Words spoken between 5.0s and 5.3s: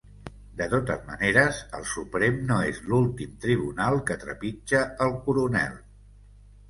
el